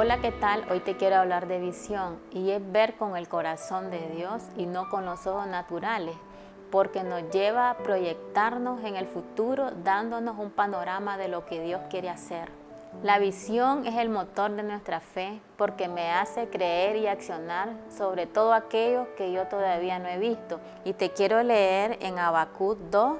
Hola, 0.00 0.20
¿qué 0.20 0.30
tal? 0.30 0.64
Hoy 0.70 0.78
te 0.78 0.96
quiero 0.96 1.16
hablar 1.16 1.48
de 1.48 1.58
visión 1.58 2.20
y 2.30 2.52
es 2.52 2.62
ver 2.70 2.94
con 2.94 3.16
el 3.16 3.26
corazón 3.26 3.90
de 3.90 3.98
Dios 4.14 4.44
y 4.56 4.66
no 4.66 4.88
con 4.90 5.04
los 5.04 5.26
ojos 5.26 5.48
naturales, 5.48 6.14
porque 6.70 7.02
nos 7.02 7.28
lleva 7.32 7.68
a 7.68 7.78
proyectarnos 7.78 8.84
en 8.84 8.94
el 8.94 9.08
futuro 9.08 9.72
dándonos 9.82 10.38
un 10.38 10.52
panorama 10.52 11.18
de 11.18 11.26
lo 11.26 11.46
que 11.46 11.60
Dios 11.60 11.80
quiere 11.90 12.10
hacer. 12.10 12.48
La 13.02 13.18
visión 13.18 13.88
es 13.88 13.96
el 13.96 14.08
motor 14.08 14.52
de 14.52 14.62
nuestra 14.62 15.00
fe 15.00 15.40
porque 15.56 15.88
me 15.88 16.12
hace 16.12 16.48
creer 16.48 16.94
y 16.94 17.08
accionar 17.08 17.70
sobre 17.90 18.26
todo 18.26 18.52
aquello 18.52 19.08
que 19.16 19.32
yo 19.32 19.48
todavía 19.48 19.98
no 19.98 20.06
he 20.06 20.18
visto. 20.18 20.60
Y 20.84 20.92
te 20.92 21.10
quiero 21.10 21.42
leer 21.42 21.98
en 22.02 22.20
Habacuc 22.20 22.78
2, 22.92 23.16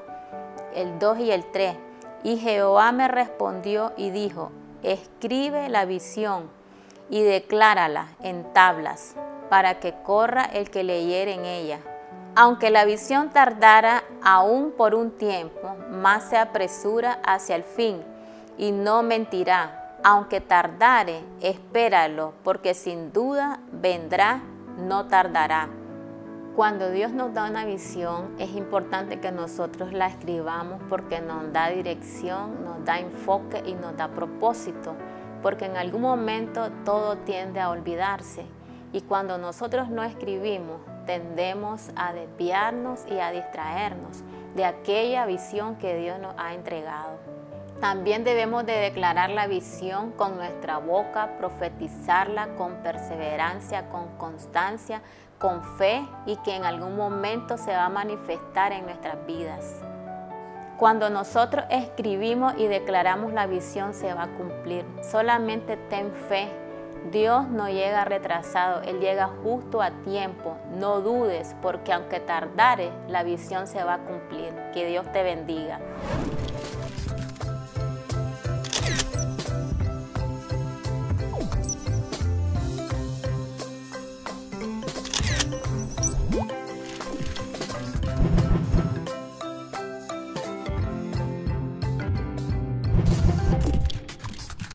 el 0.76 1.00
2 1.00 1.18
y 1.18 1.32
el 1.32 1.44
3. 1.50 1.76
Y 2.22 2.36
Jehová 2.36 2.92
me 2.92 3.08
respondió 3.08 3.92
y 3.96 4.10
dijo, 4.10 4.52
escribe 4.84 5.68
la 5.70 5.84
visión 5.84 6.56
y 7.10 7.22
declárala 7.22 8.08
en 8.22 8.44
tablas 8.52 9.14
para 9.48 9.80
que 9.80 9.94
corra 10.02 10.44
el 10.44 10.70
que 10.70 10.84
leyere 10.84 11.34
en 11.34 11.44
ella. 11.44 11.80
Aunque 12.34 12.70
la 12.70 12.84
visión 12.84 13.30
tardara 13.30 14.04
aún 14.22 14.72
por 14.72 14.94
un 14.94 15.10
tiempo, 15.10 15.74
más 15.90 16.28
se 16.28 16.36
apresura 16.36 17.18
hacia 17.24 17.56
el 17.56 17.64
fin 17.64 18.02
y 18.56 18.70
no 18.72 19.02
mentirá. 19.02 19.96
Aunque 20.04 20.40
tardare, 20.40 21.24
espéralo, 21.40 22.34
porque 22.44 22.74
sin 22.74 23.12
duda 23.12 23.58
vendrá, 23.72 24.42
no 24.76 25.06
tardará. 25.06 25.68
Cuando 26.54 26.90
Dios 26.90 27.12
nos 27.12 27.34
da 27.34 27.48
una 27.48 27.64
visión, 27.64 28.34
es 28.38 28.50
importante 28.56 29.20
que 29.20 29.32
nosotros 29.32 29.92
la 29.92 30.06
escribamos 30.08 30.80
porque 30.88 31.20
nos 31.20 31.52
da 31.52 31.68
dirección, 31.70 32.64
nos 32.64 32.84
da 32.84 32.98
enfoque 32.98 33.62
y 33.64 33.74
nos 33.74 33.96
da 33.96 34.08
propósito, 34.08 34.94
porque 35.42 35.66
en 35.66 35.76
algún 35.76 36.02
momento 36.02 36.70
todo 36.84 37.16
tiende 37.18 37.60
a 37.60 37.70
olvidarse. 37.70 38.46
Y 38.92 39.02
cuando 39.02 39.38
nosotros 39.38 39.88
no 39.90 40.02
escribimos, 40.02 40.80
tendemos 41.06 41.90
a 41.96 42.12
desviarnos 42.12 43.00
y 43.10 43.18
a 43.18 43.30
distraernos 43.30 44.22
de 44.54 44.64
aquella 44.64 45.26
visión 45.26 45.76
que 45.76 45.96
Dios 45.96 46.18
nos 46.18 46.34
ha 46.38 46.54
entregado. 46.54 47.18
También 47.80 48.24
debemos 48.24 48.66
de 48.66 48.72
declarar 48.72 49.30
la 49.30 49.46
visión 49.46 50.10
con 50.10 50.36
nuestra 50.36 50.78
boca, 50.78 51.38
profetizarla 51.38 52.56
con 52.56 52.74
perseverancia, 52.82 53.88
con 53.88 54.08
constancia, 54.16 55.00
con 55.38 55.62
fe 55.78 56.04
y 56.26 56.36
que 56.38 56.56
en 56.56 56.64
algún 56.64 56.96
momento 56.96 57.56
se 57.56 57.72
va 57.72 57.84
a 57.84 57.88
manifestar 57.88 58.72
en 58.72 58.84
nuestras 58.84 59.24
vidas. 59.26 59.80
Cuando 60.78 61.10
nosotros 61.10 61.64
escribimos 61.70 62.54
y 62.56 62.68
declaramos 62.68 63.32
la 63.32 63.48
visión 63.48 63.94
se 63.94 64.14
va 64.14 64.22
a 64.22 64.28
cumplir. 64.28 64.84
Solamente 65.02 65.76
ten 65.76 66.12
fe. 66.12 66.48
Dios 67.10 67.48
no 67.48 67.68
llega 67.68 68.04
retrasado, 68.04 68.82
Él 68.82 69.00
llega 69.00 69.28
justo 69.42 69.82
a 69.82 69.90
tiempo. 69.90 70.56
No 70.76 71.00
dudes 71.00 71.56
porque 71.62 71.92
aunque 71.92 72.20
tardare, 72.20 72.92
la 73.08 73.24
visión 73.24 73.66
se 73.66 73.82
va 73.82 73.94
a 73.94 73.98
cumplir. 73.98 74.52
Que 74.72 74.86
Dios 74.86 75.04
te 75.12 75.24
bendiga. 75.24 75.80